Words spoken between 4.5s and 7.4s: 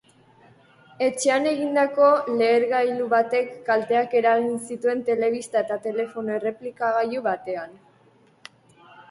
zituen telebista eta telefono errepikagailu